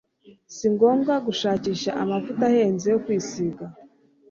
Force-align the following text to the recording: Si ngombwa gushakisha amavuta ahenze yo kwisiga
Si 0.55 0.67
ngombwa 0.73 1.13
gushakisha 1.27 1.89
amavuta 2.01 2.43
ahenze 2.51 2.85
yo 2.93 2.99
kwisiga 3.05 3.63